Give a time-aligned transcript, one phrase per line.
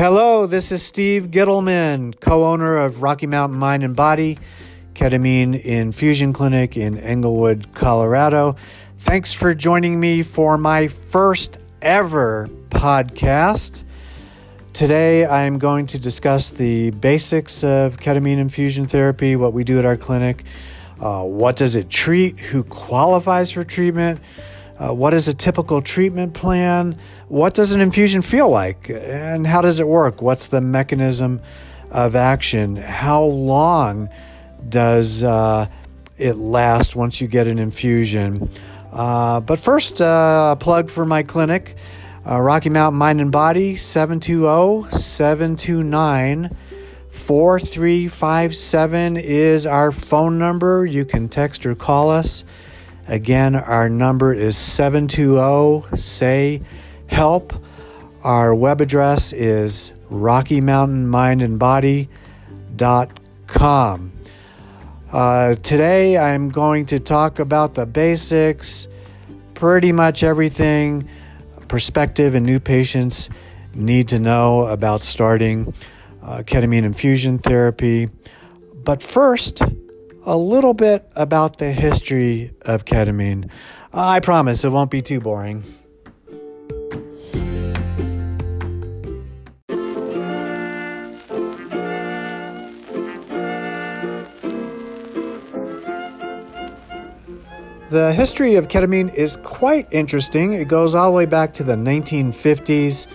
[0.00, 4.38] Hello, this is Steve Gittleman, co owner of Rocky Mountain Mind and Body
[4.94, 8.56] Ketamine Infusion Clinic in Englewood, Colorado.
[8.96, 13.84] Thanks for joining me for my first ever podcast.
[14.72, 19.84] Today, I'm going to discuss the basics of ketamine infusion therapy, what we do at
[19.84, 20.44] our clinic,
[20.98, 24.18] uh, what does it treat, who qualifies for treatment,
[24.80, 26.96] uh, what is a typical treatment plan,
[27.28, 30.22] what does an infusion feel like, and how does it work?
[30.22, 31.42] What's the mechanism
[31.90, 32.76] of action?
[32.76, 34.08] How long
[34.68, 35.68] does uh,
[36.16, 38.50] it last once you get an infusion?
[38.90, 41.76] Uh, but first, uh, a plug for my clinic.
[42.26, 46.56] Uh, Rocky Mountain Mind and Body, 720 729
[47.10, 50.86] 4357 is our phone number.
[50.86, 52.44] You can text or call us.
[53.10, 56.62] Again, our number is 720 SAY
[57.08, 57.52] HELP.
[58.22, 62.12] Our web address is Rocky Mountain Mind and Body.com.
[65.10, 68.86] Uh, today, I'm going to talk about the basics,
[69.54, 71.08] pretty much everything
[71.66, 73.28] prospective and new patients
[73.74, 75.74] need to know about starting
[76.22, 78.08] uh, ketamine infusion therapy.
[78.84, 79.62] But first,
[80.24, 83.50] a little bit about the history of ketamine.
[83.92, 85.64] I promise it won't be too boring.
[97.90, 100.52] The history of ketamine is quite interesting.
[100.52, 103.08] It goes all the way back to the 1950s.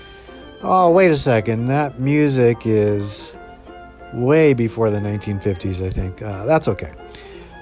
[0.61, 1.67] Oh, wait a second.
[1.67, 3.33] That music is
[4.15, 6.21] way before the 1950s, I think.
[6.21, 6.93] Uh, that's okay.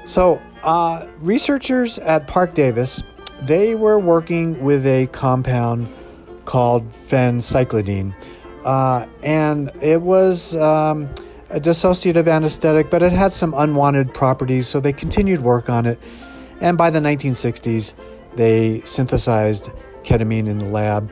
[0.05, 3.03] So, uh, researchers at Parke-Davis,
[3.41, 5.91] they were working with a compound
[6.45, 8.13] called phencyclidine.
[8.63, 11.09] Uh, and it was um,
[11.49, 15.99] a dissociative anesthetic, but it had some unwanted properties, so they continued work on it
[16.63, 17.93] and by the 1960s,
[18.35, 19.71] they synthesized
[20.03, 21.11] ketamine in the lab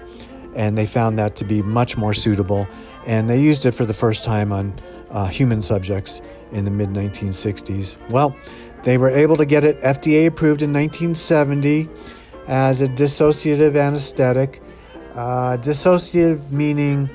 [0.55, 2.65] and they found that to be much more suitable.
[3.05, 4.79] And they used it for the first time on
[5.11, 7.97] uh, human subjects in the mid 1960s.
[8.09, 8.35] Well,
[8.83, 11.89] they were able to get it FDA approved in 1970
[12.47, 14.61] as a dissociative anesthetic.
[15.13, 17.09] Uh, dissociative meaning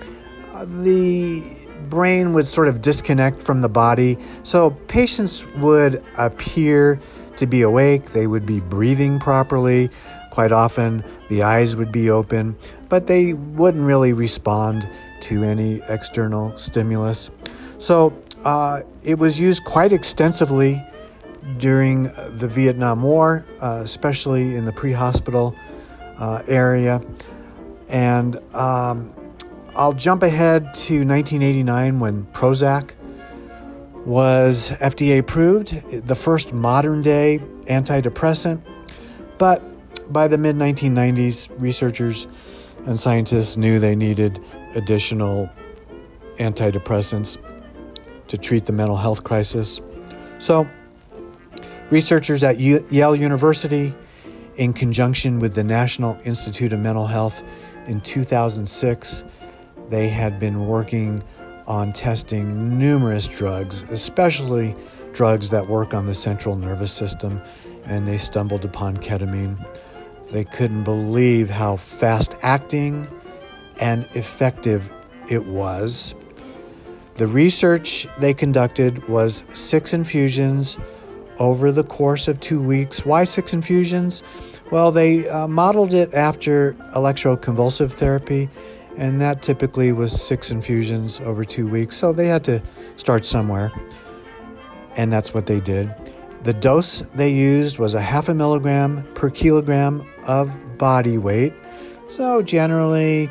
[0.55, 1.43] uh, the
[1.89, 4.19] brain would sort of disconnect from the body.
[4.43, 7.01] So patients would appear
[7.37, 9.91] to be awake, they would be breathing properly.
[10.31, 12.57] Quite often, the eyes would be open,
[12.89, 14.89] but they wouldn't really respond
[15.23, 17.31] to any external stimulus.
[17.78, 20.82] So uh, it was used quite extensively
[21.59, 22.04] during
[22.38, 25.54] the Vietnam War, uh, especially in the pre hospital
[26.19, 27.03] uh, area.
[27.88, 29.12] And um,
[29.75, 32.92] I'll jump ahead to 1989 when Prozac
[34.04, 38.62] was FDA approved, the first modern day antidepressant.
[39.38, 39.62] But
[40.12, 42.26] by the mid 1990s, researchers
[42.86, 44.42] and scientists knew they needed
[44.75, 45.50] additional
[46.38, 47.38] antidepressants
[48.28, 49.81] to treat the mental health crisis.
[50.38, 50.69] So,
[51.91, 53.94] researchers at Yale University,
[54.56, 57.42] in conjunction with the National Institute of Mental Health
[57.86, 59.25] in 2006,
[59.91, 61.22] they had been working
[61.66, 64.75] on testing numerous drugs, especially
[65.12, 67.41] drugs that work on the central nervous system,
[67.84, 69.56] and they stumbled upon ketamine.
[70.31, 73.09] They couldn't believe how fast acting
[73.78, 74.91] and effective
[75.31, 76.15] it was.
[77.16, 80.78] The research they conducted was six infusions
[81.38, 83.04] over the course of two weeks.
[83.04, 84.22] Why six infusions?
[84.71, 88.49] Well, they uh, modeled it after electroconvulsive therapy
[88.97, 91.97] and that typically was six infusions over two weeks.
[91.97, 92.62] So they had to
[92.97, 93.72] start somewhere,
[94.97, 95.94] and that's what they did.
[96.44, 101.53] The dose they used was a half a milligram per kilogram of body weight.
[102.09, 103.30] So generally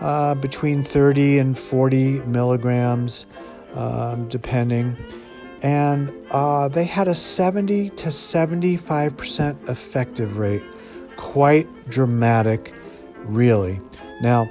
[0.00, 3.26] uh, between 30 and 40 milligrams,
[3.74, 4.96] um, depending.
[5.62, 10.62] And uh, they had a 70 to 75% effective rate.
[11.16, 12.74] Quite dramatic,
[13.24, 13.80] really.
[14.20, 14.50] Now,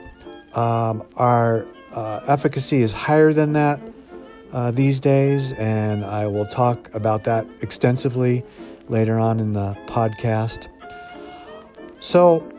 [0.53, 3.79] um, our uh, efficacy is higher than that
[4.51, 8.43] uh, these days, and I will talk about that extensively
[8.87, 10.67] later on in the podcast.
[11.99, 12.49] So,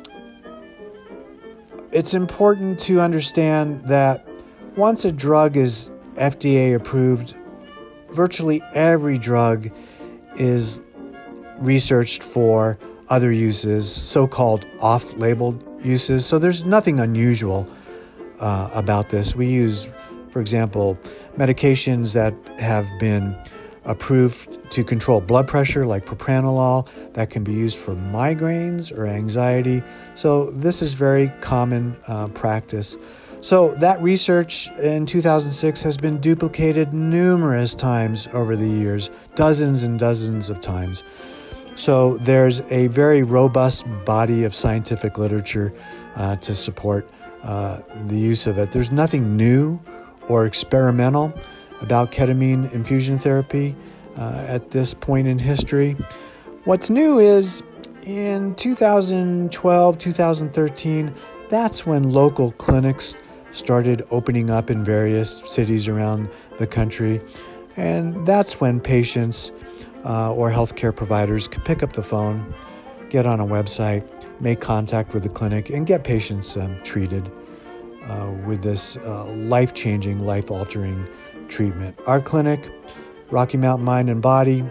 [1.97, 4.29] it's important to understand that
[4.77, 7.35] once a drug is FDA approved,
[8.11, 9.71] virtually every drug
[10.37, 10.83] is
[11.57, 12.79] researched for
[13.09, 16.27] other uses, so called off label uses.
[16.27, 17.67] So there's nothing unusual
[18.41, 19.35] uh, about this.
[19.35, 19.89] We use,
[20.29, 20.99] for example,
[21.39, 23.35] medications that have been
[23.87, 29.83] approved to control blood pressure, like propranolol, that can be used for migraines or anxiety.
[30.15, 32.97] So, this is very common uh, practice.
[33.41, 39.99] So, that research in 2006 has been duplicated numerous times over the years, dozens and
[39.99, 41.05] dozens of times.
[41.77, 45.73] So, there's a very robust body of scientific literature
[46.17, 47.09] uh, to support
[47.45, 48.73] uh, the use of it.
[48.73, 49.79] There's nothing new
[50.29, 51.33] or experimental
[51.81, 53.75] about ketamine infusion therapy
[54.17, 55.97] uh, at this point in history.
[56.65, 57.63] What's new is
[58.03, 61.15] in 2012, 2013,
[61.49, 63.17] that's when local clinics
[63.53, 66.29] started opening up in various cities around
[66.59, 67.21] the country.
[67.77, 69.53] And that's when patients
[70.05, 72.55] uh, or healthcare providers could pick up the phone,
[73.11, 74.05] get on a website,
[74.41, 77.31] make contact with the clinic, and get patients um, treated
[78.09, 81.09] uh, with this uh, life changing, life altering
[81.49, 81.99] treatment.
[82.07, 82.71] Our clinic,
[83.31, 84.65] Rocky Mountain Mind and Body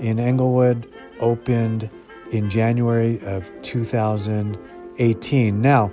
[0.00, 1.90] in Englewood, opened
[2.30, 5.60] in January of 2018.
[5.60, 5.92] Now,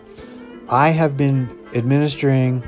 [0.70, 2.64] I have been administering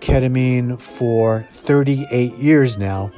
[0.00, 3.10] ketamine for 38 years now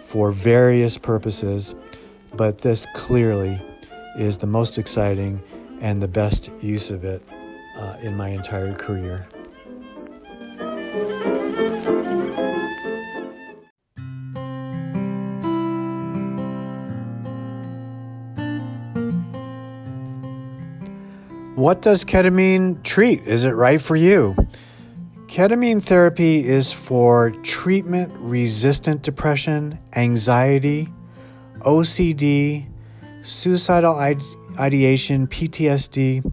[0.00, 1.74] for various purposes,
[2.34, 3.60] but this clearly
[4.18, 5.42] is the most exciting
[5.80, 7.22] and the best use of it
[7.76, 9.28] uh, in my entire career.
[21.66, 23.26] What does ketamine treat?
[23.26, 24.36] Is it right for you?
[25.26, 30.86] Ketamine therapy is for treatment resistant depression, anxiety,
[31.62, 32.68] OCD,
[33.24, 33.96] suicidal
[34.60, 36.32] ideation, PTSD.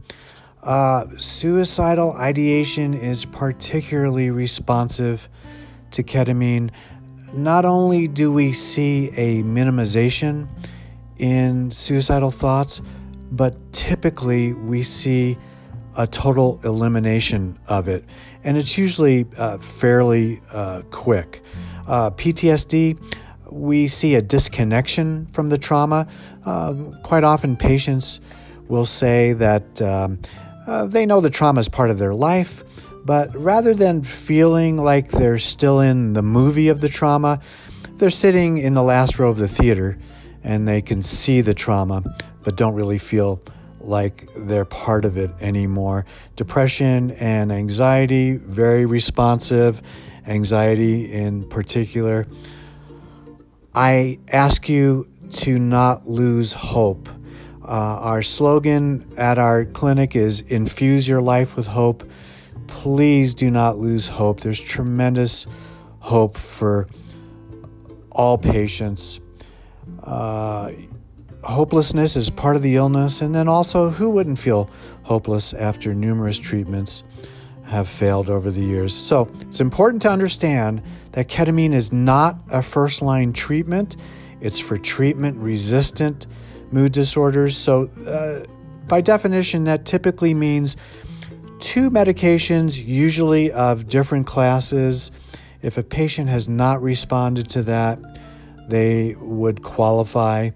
[0.61, 5.27] Uh, suicidal ideation is particularly responsive
[5.89, 6.69] to ketamine.
[7.33, 10.47] Not only do we see a minimization
[11.17, 12.83] in suicidal thoughts,
[13.33, 15.37] but typically we see
[15.97, 18.03] a total elimination of it,
[18.43, 21.41] and it's usually uh, fairly uh, quick.
[21.87, 22.97] Uh, PTSD,
[23.51, 26.07] we see a disconnection from the trauma.
[26.45, 28.21] Uh, quite often, patients
[28.67, 30.19] will say that um,
[30.67, 32.63] uh, they know the trauma is part of their life,
[33.05, 37.39] but rather than feeling like they're still in the movie of the trauma,
[37.95, 39.97] they're sitting in the last row of the theater
[40.43, 42.03] and they can see the trauma
[42.43, 43.41] but don't really feel
[43.79, 46.05] like they're part of it anymore.
[46.35, 49.81] Depression and anxiety, very responsive,
[50.25, 52.27] anxiety in particular.
[53.75, 57.09] I ask you to not lose hope.
[57.63, 62.09] Uh, our slogan at our clinic is Infuse Your Life with Hope.
[62.67, 64.41] Please do not lose hope.
[64.41, 65.47] There's tremendous
[65.99, 66.87] hope for
[68.11, 69.21] all patients.
[70.03, 70.71] Uh,
[71.43, 74.69] hopelessness is part of the illness, and then also, who wouldn't feel
[75.03, 77.03] hopeless after numerous treatments
[77.65, 78.93] have failed over the years?
[78.93, 80.81] So, it's important to understand
[81.13, 83.95] that ketamine is not a first line treatment,
[84.41, 86.27] it's for treatment resistant
[86.71, 87.55] mood disorders.
[87.55, 88.45] So, uh,
[88.87, 90.75] by definition, that typically means
[91.59, 95.11] two medications, usually of different classes.
[95.61, 97.99] If a patient has not responded to that,
[98.67, 100.49] they would qualify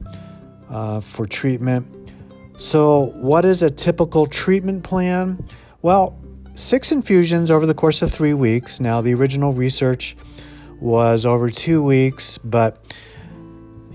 [0.69, 2.11] uh, for treatment.
[2.59, 5.47] So, what is a typical treatment plan?
[5.81, 6.17] Well,
[6.55, 8.79] six infusions over the course of three weeks.
[8.79, 10.17] Now, the original research
[10.79, 12.83] was over two weeks, but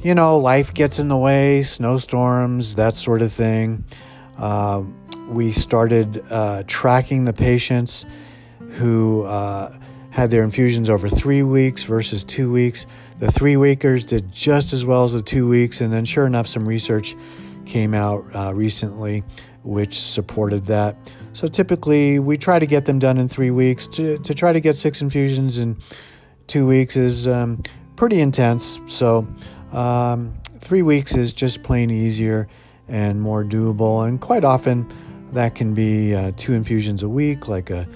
[0.02, 3.85] you know, life gets in the way, snowstorms, that sort of thing.
[4.37, 4.83] Uh,
[5.29, 8.05] we started uh, tracking the patients
[8.71, 9.76] who uh,
[10.11, 12.87] had their infusions over three weeks versus two weeks.
[13.23, 16.49] The three weekers did just as well as the two weeks, and then sure enough,
[16.49, 17.14] some research
[17.67, 19.23] came out uh, recently
[19.62, 20.97] which supported that.
[21.33, 23.87] So typically, we try to get them done in three weeks.
[23.87, 25.76] To, to try to get six infusions in
[26.49, 27.62] two weeks is um,
[27.95, 28.81] pretty intense.
[28.88, 29.25] So
[29.71, 32.49] um, three weeks is just plain easier
[32.88, 34.05] and more doable.
[34.05, 34.85] And quite often,
[35.31, 37.87] that can be uh, two infusions a week, like a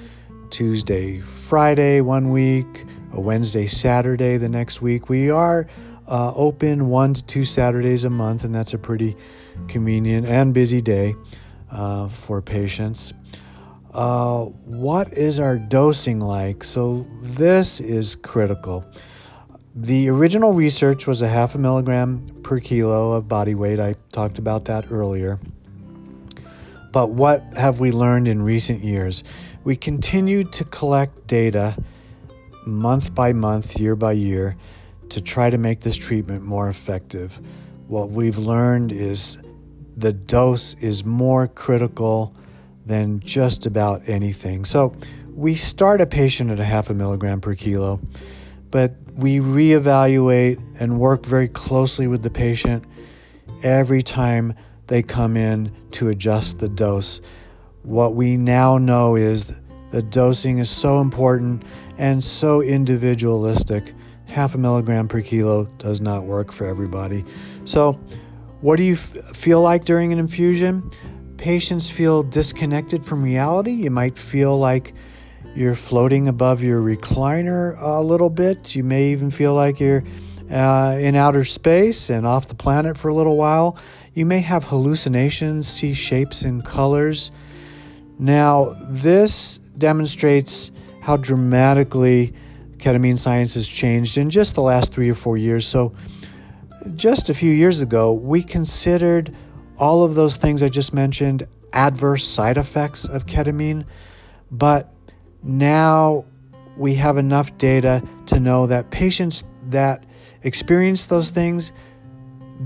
[0.50, 5.08] Tuesday, Friday one week, a Wednesday, Saturday the next week.
[5.08, 5.66] We are
[6.06, 9.16] uh, open one to two Saturdays a month, and that's a pretty
[9.68, 11.16] convenient and busy day
[11.70, 13.14] uh, for patients.
[13.92, 16.62] Uh, what is our dosing like?
[16.62, 18.84] So, this is critical.
[19.74, 23.80] The original research was a half a milligram per kilo of body weight.
[23.80, 25.40] I talked about that earlier.
[26.92, 29.24] But what have we learned in recent years?
[29.64, 31.76] We continued to collect data
[32.66, 34.56] month by month, year by year,
[35.10, 37.40] to try to make this treatment more effective.
[37.86, 39.38] What we've learned is
[39.96, 42.34] the dose is more critical
[42.84, 44.64] than just about anything.
[44.64, 44.94] So
[45.34, 48.00] we start a patient at a half a milligram per kilo,
[48.70, 52.84] but we reevaluate and work very closely with the patient
[53.62, 54.54] every time
[54.86, 57.20] they come in to adjust the dose.
[57.82, 59.46] What we now know is
[59.90, 61.64] the dosing is so important
[61.98, 63.94] and so individualistic.
[64.26, 67.24] Half a milligram per kilo does not work for everybody.
[67.64, 67.92] So,
[68.60, 70.90] what do you f- feel like during an infusion?
[71.36, 73.72] Patients feel disconnected from reality.
[73.72, 74.94] You might feel like
[75.54, 78.74] you're floating above your recliner a little bit.
[78.74, 80.04] You may even feel like you're
[80.50, 83.78] uh, in outer space and off the planet for a little while.
[84.14, 87.30] You may have hallucinations, see shapes and colors.
[88.18, 90.70] Now, this demonstrates
[91.06, 92.34] how dramatically
[92.78, 95.64] ketamine science has changed in just the last three or four years.
[95.64, 95.94] So,
[96.96, 99.32] just a few years ago, we considered
[99.78, 103.84] all of those things I just mentioned adverse side effects of ketamine,
[104.50, 104.92] but
[105.44, 106.24] now
[106.76, 110.04] we have enough data to know that patients that
[110.42, 111.70] experience those things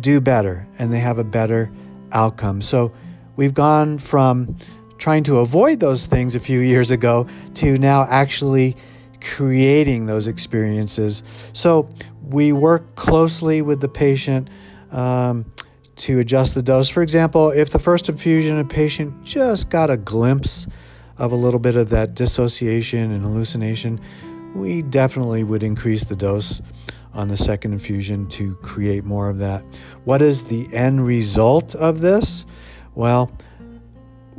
[0.00, 1.70] do better and they have a better
[2.12, 2.62] outcome.
[2.62, 2.90] So
[3.37, 4.56] we've gone from
[5.00, 8.76] trying to avoid those things a few years ago to now actually
[9.21, 11.23] creating those experiences.
[11.54, 11.88] So
[12.23, 14.49] we work closely with the patient
[14.92, 15.50] um,
[15.97, 16.88] to adjust the dose.
[16.88, 20.66] For example, if the first infusion, a patient just got a glimpse
[21.16, 24.00] of a little bit of that dissociation and hallucination,
[24.54, 26.61] we definitely would increase the dose
[27.12, 29.64] on the second infusion to create more of that.
[30.04, 32.45] What is the end result of this?
[32.95, 33.30] Well,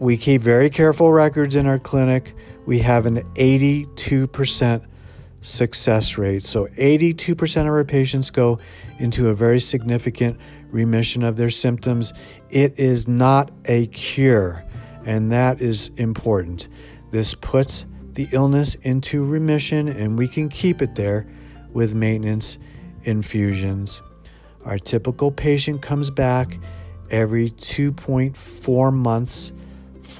[0.01, 2.33] we keep very careful records in our clinic.
[2.65, 4.83] We have an 82%
[5.41, 6.43] success rate.
[6.43, 8.57] So 82% of our patients go
[8.97, 10.39] into a very significant
[10.71, 12.13] remission of their symptoms.
[12.49, 14.65] It is not a cure,
[15.05, 16.67] and that is important.
[17.11, 21.27] This puts the illness into remission, and we can keep it there
[21.73, 22.57] with maintenance
[23.03, 24.01] infusions.
[24.65, 26.57] Our typical patient comes back
[27.11, 29.51] every 2.4 months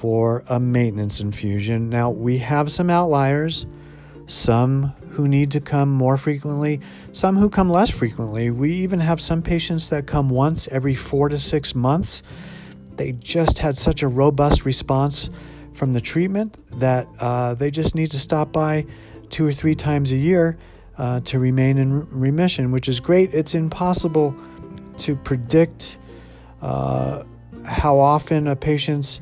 [0.02, 1.88] for a maintenance infusion.
[1.88, 3.68] Now, we have some outliers,
[4.26, 6.82] some who need to come more frequently,
[7.12, 8.50] some who come less frequently.
[8.50, 12.24] We even have some patients that come once every four to six months.
[12.98, 15.30] They just had such a robust response
[15.72, 18.88] from the treatment that uh, they just need to stop by
[19.30, 20.58] two or three times a year
[20.98, 23.36] uh, to remain in remission, which is great.
[23.36, 24.34] It's impossible
[24.98, 26.00] to predict
[26.60, 27.22] uh,
[27.66, 29.22] how often a patient's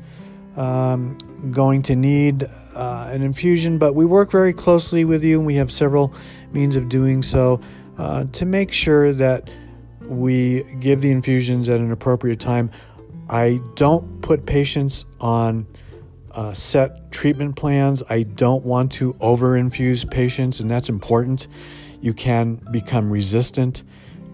[0.56, 1.16] um,
[1.50, 5.54] going to need uh, an infusion, but we work very closely with you and we
[5.54, 6.14] have several
[6.52, 7.60] means of doing so
[7.98, 9.48] uh, to make sure that
[10.00, 12.70] we give the infusions at an appropriate time.
[13.28, 15.66] I don't put patients on
[16.32, 18.02] uh, set treatment plans.
[18.08, 21.46] I don't want to over infuse patients, and that's important.
[22.00, 23.82] You can become resistant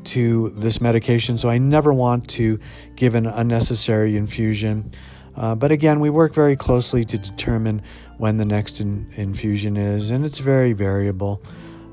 [0.05, 2.59] to this medication, so I never want to
[2.95, 4.93] give an unnecessary infusion.
[5.37, 7.83] Uh, but again, we work very closely to determine
[8.19, 11.43] when the next in, infusion is, and it's very variable.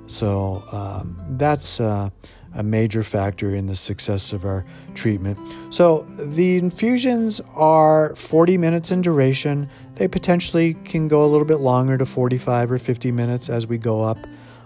[0.08, 2.10] So um, that's uh,
[2.56, 5.38] a major factor in the success of our treatment.
[5.74, 9.70] So the infusions are 40 minutes in duration.
[9.96, 13.78] They potentially can go a little bit longer to 45 or 50 minutes as we
[13.78, 14.18] go up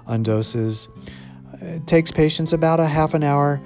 [0.05, 0.89] on doses.
[1.61, 3.61] It takes patients about a half an hour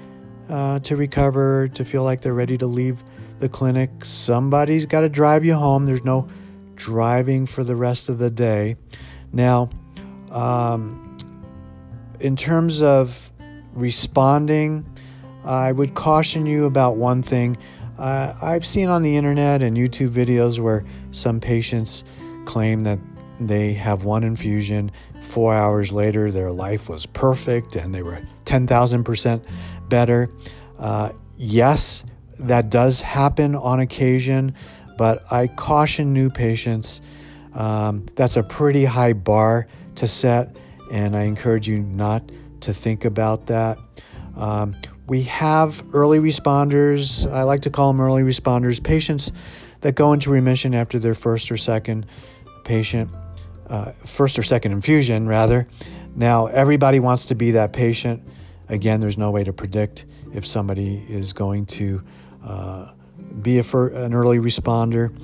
[0.48, 3.02] uh, to recover, to feel like they're ready to leave
[3.42, 3.90] the clinic.
[4.04, 5.84] Somebody's got to drive you home.
[5.84, 6.28] There's no
[6.76, 8.76] driving for the rest of the day.
[9.32, 9.68] Now,
[10.30, 11.16] um,
[12.20, 13.30] in terms of
[13.72, 14.86] responding,
[15.44, 17.56] I would caution you about one thing.
[17.98, 22.04] Uh, I've seen on the internet and YouTube videos where some patients
[22.44, 23.00] claim that
[23.40, 24.92] they have one infusion.
[25.20, 29.44] Four hours later, their life was perfect and they were 10,000%
[29.88, 30.30] better.
[30.78, 32.04] Uh, yes,
[32.38, 34.54] that does happen on occasion,
[34.96, 37.00] but I caution new patients.
[37.54, 40.56] Um, that's a pretty high bar to set,
[40.90, 42.22] and I encourage you not
[42.62, 43.78] to think about that.
[44.36, 44.74] Um,
[45.06, 49.32] we have early responders, I like to call them early responders, patients
[49.82, 52.06] that go into remission after their first or second
[52.64, 53.10] patient,
[53.68, 55.66] uh, first or second infusion, rather.
[56.14, 58.22] Now, everybody wants to be that patient.
[58.68, 62.02] Again, there's no way to predict if somebody is going to
[62.44, 62.92] uh,
[63.40, 65.14] be a, an early responder.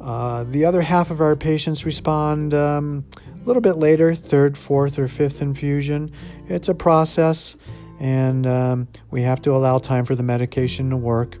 [0.00, 3.04] Uh, the other half of our patients respond um,
[3.42, 6.10] a little bit later, third, fourth, or fifth infusion.
[6.48, 7.56] It's a process,
[8.00, 11.38] and um, we have to allow time for the medication to work.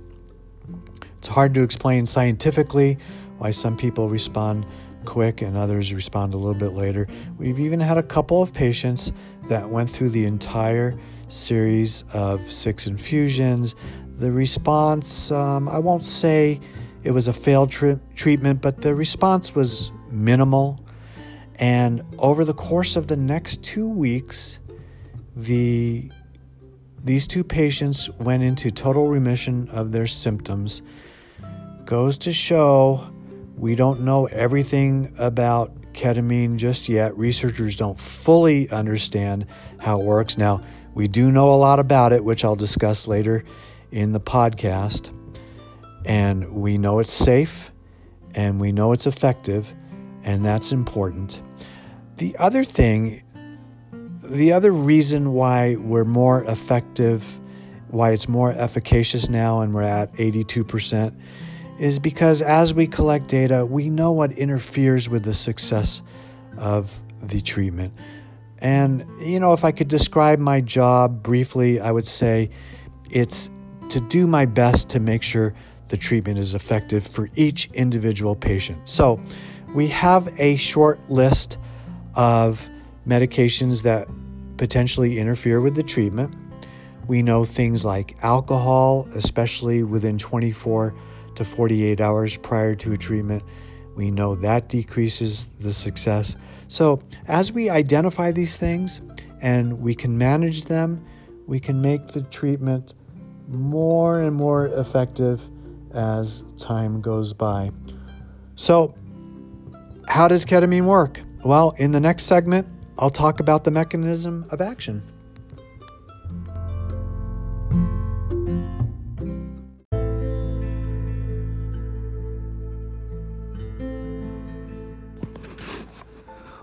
[1.18, 2.98] It's hard to explain scientifically
[3.38, 4.66] why some people respond
[5.04, 7.06] quick and others respond a little bit later.
[7.38, 9.12] We've even had a couple of patients
[9.48, 10.98] that went through the entire
[11.28, 13.74] series of six infusions.
[14.18, 16.60] The response, um, I won't say
[17.04, 20.84] it was a failed tri- treatment, but the response was minimal.
[21.56, 24.58] And over the course of the next two weeks,
[25.36, 26.10] the
[27.04, 30.82] these two patients went into total remission of their symptoms.
[31.84, 33.08] Goes to show
[33.56, 37.16] we don't know everything about ketamine just yet.
[37.16, 39.46] Researchers don't fully understand
[39.78, 40.38] how it works.
[40.38, 40.60] Now,
[40.98, 43.44] we do know a lot about it, which I'll discuss later
[43.92, 45.14] in the podcast.
[46.04, 47.70] And we know it's safe
[48.34, 49.72] and we know it's effective,
[50.24, 51.40] and that's important.
[52.16, 53.22] The other thing,
[54.24, 57.40] the other reason why we're more effective,
[57.90, 61.14] why it's more efficacious now and we're at 82%,
[61.78, 66.02] is because as we collect data, we know what interferes with the success
[66.56, 67.94] of the treatment.
[68.60, 72.50] And, you know, if I could describe my job briefly, I would say
[73.10, 73.50] it's
[73.90, 75.54] to do my best to make sure
[75.88, 78.78] the treatment is effective for each individual patient.
[78.84, 79.20] So
[79.74, 81.56] we have a short list
[82.14, 82.68] of
[83.06, 84.08] medications that
[84.56, 86.34] potentially interfere with the treatment.
[87.06, 90.94] We know things like alcohol, especially within 24
[91.36, 93.42] to 48 hours prior to a treatment.
[93.94, 96.36] We know that decreases the success.
[96.68, 99.00] So, as we identify these things
[99.40, 101.04] and we can manage them,
[101.46, 102.94] we can make the treatment
[103.48, 105.48] more and more effective
[105.94, 107.70] as time goes by.
[108.56, 108.94] So,
[110.06, 111.22] how does ketamine work?
[111.44, 112.66] Well, in the next segment,
[112.98, 115.02] I'll talk about the mechanism of action.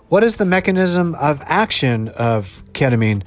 [0.08, 3.24] What is the mechanism of action of ketamine?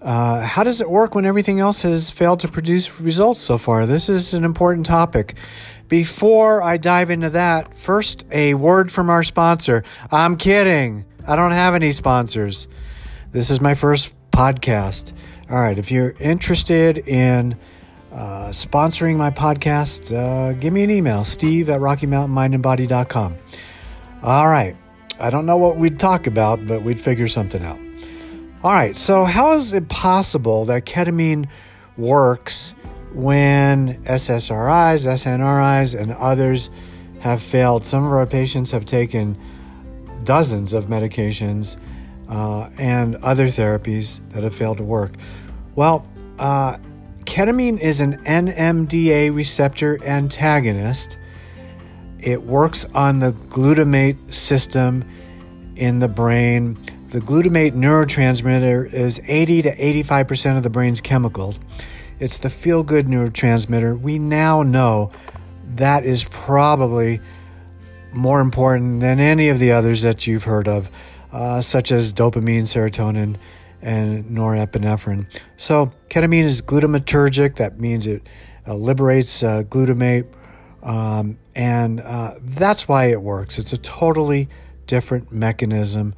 [0.00, 3.84] Uh, how does it work when everything else has failed to produce results so far?
[3.84, 5.34] This is an important topic.
[5.88, 9.82] Before I dive into that, first a word from our sponsor.
[10.12, 11.04] I'm kidding.
[11.26, 12.68] I don't have any sponsors.
[13.32, 15.12] This is my first podcast.
[15.50, 17.58] All right, if you're interested in
[18.12, 23.36] uh, sponsoring my podcast, uh, give me an email, steve at rockymountainmindandbody.com.
[24.22, 24.76] All right,
[25.20, 27.78] I don't know what we'd talk about, but we'd figure something out.
[28.62, 31.48] All right, so how is it possible that ketamine
[31.96, 32.74] works
[33.12, 36.70] when SSRIs, SNRIs, and others
[37.20, 37.86] have failed?
[37.86, 39.38] Some of our patients have taken
[40.24, 41.76] dozens of medications
[42.28, 45.12] uh, and other therapies that have failed to work.
[45.74, 46.06] Well,
[46.38, 46.76] uh,
[47.24, 51.16] ketamine is an NMDA receptor antagonist.
[52.22, 55.08] It works on the glutamate system
[55.76, 56.76] in the brain
[57.10, 61.58] the glutamate neurotransmitter is 80 to 85% of the brain's chemicals.
[62.20, 64.00] It's the feel good neurotransmitter.
[64.00, 65.10] We now know
[65.74, 67.20] that is probably
[68.12, 70.88] more important than any of the others that you've heard of,
[71.32, 73.38] uh, such as dopamine, serotonin,
[73.82, 75.26] and norepinephrine.
[75.56, 77.56] So, ketamine is glutamatergic.
[77.56, 78.28] That means it
[78.68, 80.28] uh, liberates uh, glutamate,
[80.82, 83.58] um, and uh, that's why it works.
[83.58, 84.48] It's a totally
[84.86, 86.14] different mechanism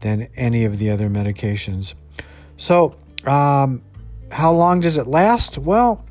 [0.00, 1.94] than any of the other medications.
[2.56, 3.82] So, um,
[4.30, 5.58] how long does it last?
[5.58, 6.04] Well,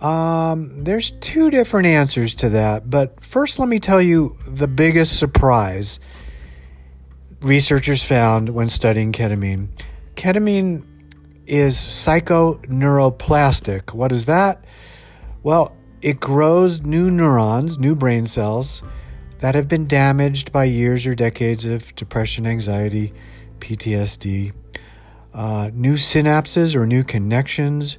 [0.00, 2.88] um, there's two different answers to that.
[2.88, 5.98] But first, let me tell you the biggest surprise
[7.40, 9.68] researchers found when studying ketamine.
[10.14, 10.84] Ketamine
[11.46, 13.94] is psychoneuroplastic.
[13.94, 14.62] What is that?
[15.42, 18.82] Well, it grows new neurons, new brain cells
[19.40, 23.12] that have been damaged by years or decades of depression, anxiety,
[23.60, 24.52] PTSD,
[25.34, 27.98] uh, new synapses or new connections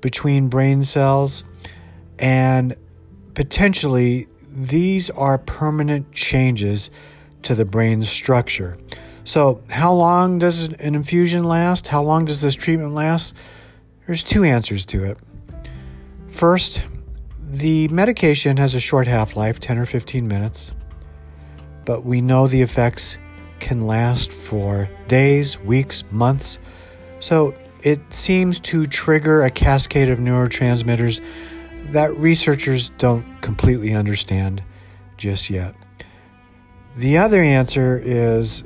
[0.00, 1.44] between brain cells,
[2.18, 2.76] and
[3.34, 6.90] potentially these are permanent changes
[7.42, 8.78] to the brain's structure.
[9.24, 11.88] So, how long does an infusion last?
[11.88, 13.34] How long does this treatment last?
[14.06, 15.18] There's two answers to it.
[16.28, 16.82] First,
[17.50, 20.72] the medication has a short half life, 10 or 15 minutes,
[21.84, 23.16] but we know the effects
[23.58, 26.58] can last for days, weeks, months.
[27.20, 31.24] So it seems to trigger a cascade of neurotransmitters
[31.92, 34.62] that researchers don't completely understand
[35.16, 35.74] just yet.
[36.96, 38.62] The other answer is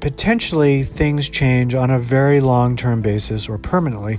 [0.00, 4.18] potentially things change on a very long term basis or permanently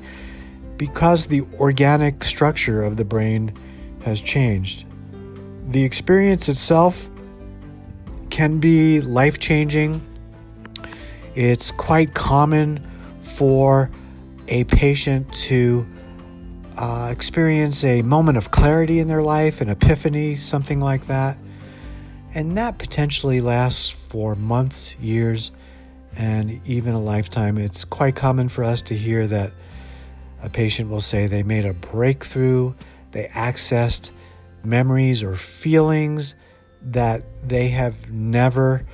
[0.78, 3.52] because the organic structure of the brain
[4.08, 4.86] has changed.
[5.70, 7.10] The experience itself
[8.30, 10.02] can be life changing.
[11.36, 12.80] It's quite common
[13.22, 13.92] for
[14.48, 15.86] a patient to
[16.78, 21.38] uh, experience a moment of clarity in their life, an epiphany, something like that.
[22.34, 25.52] And that potentially lasts for months, years,
[26.16, 27.58] and even a lifetime.
[27.58, 29.52] It's quite common for us to hear that
[30.42, 32.74] a patient will say they made a breakthrough,
[33.18, 34.12] they accessed
[34.64, 36.36] memories or feelings
[36.84, 38.86] that they have never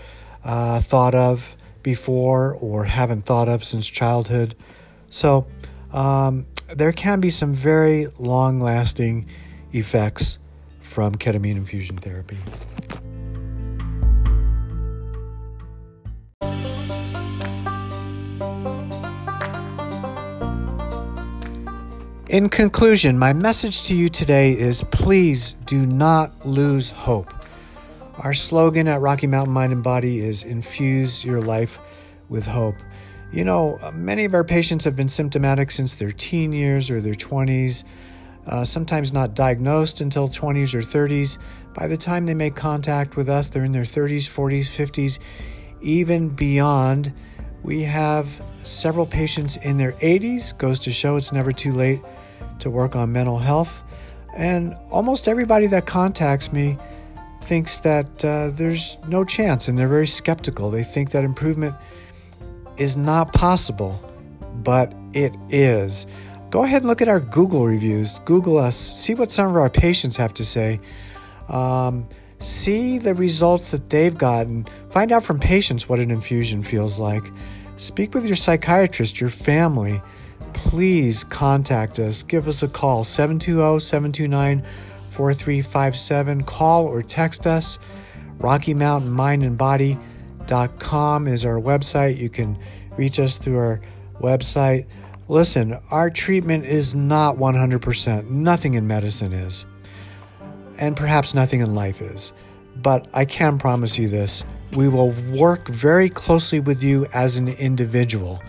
[0.45, 4.55] uh, thought of before or haven't thought of since childhood.
[5.11, 5.45] So,
[5.91, 9.27] um, there can be some very long lasting
[9.73, 10.39] effects
[10.79, 12.37] from ketamine infusion therapy.
[22.33, 27.31] In conclusion, my message to you today is please do not lose hope.
[28.23, 31.77] Our slogan at Rocky Mountain Mind and Body is infuse your life
[32.29, 32.73] with hope.
[33.31, 37.13] You know, many of our patients have been symptomatic since their teen years or their
[37.13, 37.83] 20s,
[38.47, 41.37] uh, sometimes not diagnosed until 20s or 30s.
[41.75, 45.19] By the time they make contact with us, they're in their 30s, 40s, 50s,
[45.81, 47.13] even beyond.
[47.61, 52.01] We have several patients in their 80s, goes to show it's never too late
[52.63, 53.83] to work on mental health.
[54.35, 56.77] And almost everybody that contacts me
[57.43, 60.71] thinks that uh, there's no chance and they're very skeptical.
[60.71, 61.75] They think that improvement
[62.77, 64.01] is not possible,
[64.63, 66.07] but it is.
[66.49, 68.19] Go ahead and look at our Google reviews.
[68.19, 70.79] Google us, see what some of our patients have to say.
[71.49, 72.07] Um,
[72.39, 74.65] see the results that they've gotten.
[74.89, 77.23] Find out from patients what an infusion feels like.
[77.77, 80.01] Speak with your psychiatrist, your family
[80.63, 82.23] please contact us.
[82.23, 84.63] Give us a call 720 729
[85.09, 86.43] 4357.
[86.45, 87.77] Call or text us.
[88.39, 89.57] Rocky Mountain Mind and
[91.27, 92.17] is our website.
[92.17, 92.57] You can
[92.97, 93.81] reach us through our
[94.21, 94.85] website.
[95.27, 98.29] Listen, our treatment is not 100%.
[98.29, 99.65] Nothing in medicine is.
[100.79, 102.33] And perhaps nothing in life is.
[102.77, 107.49] But I can promise you this we will work very closely with you as an
[107.49, 108.41] individual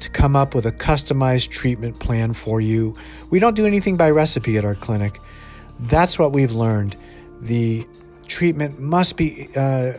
[0.00, 2.96] to come up with a customized treatment plan for you.
[3.30, 5.20] We don't do anything by recipe at our clinic.
[5.80, 6.96] That's what we've learned.
[7.40, 7.86] The
[8.26, 9.92] treatment must be uh,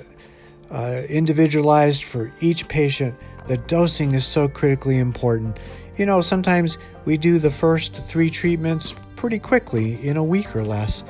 [0.72, 3.16] uh, individualized for each patient.
[3.48, 5.60] The dosing is so critically important.
[5.98, 10.64] You know, sometimes we do the first three treatments pretty quickly in a week or
[10.64, 11.04] less.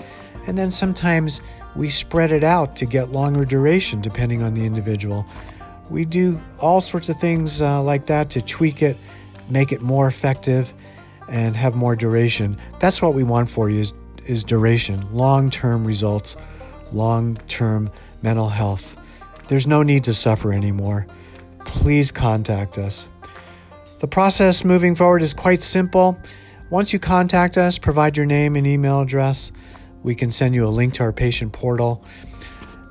[0.47, 1.41] And then sometimes
[1.75, 5.25] we spread it out to get longer duration depending on the individual.
[5.89, 8.97] We do all sorts of things uh, like that to tweak it,
[9.49, 10.73] make it more effective,
[11.29, 12.57] and have more duration.
[12.79, 13.93] That's what we want for you is,
[14.25, 16.35] is duration, long-term results,
[16.91, 18.97] long-term mental health.
[19.47, 21.07] There's no need to suffer anymore.
[21.65, 23.07] Please contact us.
[23.99, 26.17] The process moving forward is quite simple.
[26.69, 29.51] Once you contact us, provide your name and email address.
[30.03, 32.03] We can send you a link to our patient portal.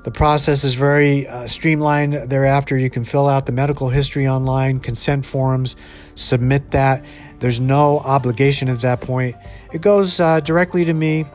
[0.07, 2.13] The process is very uh, streamlined.
[2.13, 5.75] Thereafter, you can fill out the medical history online, consent forms,
[6.15, 7.03] submit that.
[7.39, 9.35] There's no obligation at that point.
[9.73, 11.25] It goes uh, directly to me,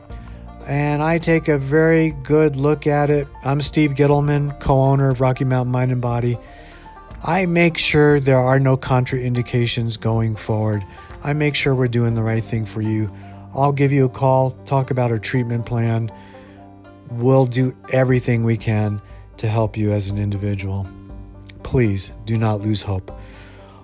[0.66, 3.28] and I take a very good look at it.
[3.44, 6.38] I'm Steve Gittleman, co owner of Rocky Mountain Mind and Body.
[7.22, 10.82] I make sure there are no contraindications going forward.
[11.22, 13.12] I make sure we're doing the right thing for you.
[13.54, 16.10] I'll give you a call, talk about our treatment plan
[17.12, 19.00] We'll do everything we can
[19.38, 20.86] to help you as an individual.
[21.62, 23.10] Please do not lose hope.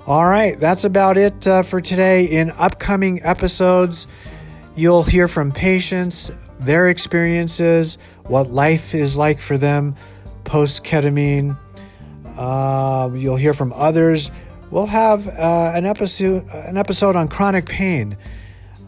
[0.07, 2.25] All right, that's about it uh, for today.
[2.25, 4.07] In upcoming episodes,
[4.75, 9.95] you'll hear from patients, their experiences, what life is like for them
[10.49, 11.59] post ketamine.
[12.37, 14.31] Uh, you'll hear from others.
[14.71, 18.17] We'll have uh, an episode an episode on chronic pain.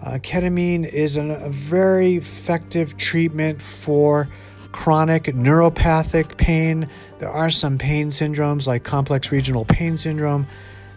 [0.02, 4.28] Uh, ketamine is an, a very effective treatment for
[4.72, 6.88] chronic neuropathic pain.
[7.18, 10.46] There are some pain syndromes like complex regional pain syndrome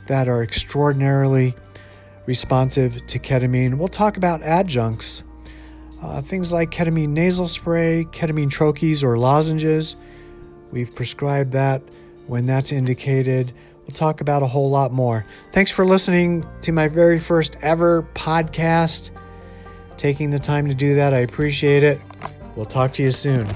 [0.07, 1.55] that are extraordinarily
[2.25, 3.77] responsive to ketamine.
[3.77, 5.23] We'll talk about adjuncts,
[6.01, 9.97] uh, things like ketamine nasal spray, ketamine troches or lozenges.
[10.71, 11.81] We've prescribed that
[12.27, 13.53] when that's indicated.
[13.85, 15.23] We'll talk about a whole lot more.
[15.51, 19.11] Thanks for listening to my very first ever podcast.
[19.97, 21.99] Taking the time to do that, I appreciate it.
[22.55, 23.47] We'll talk to you soon.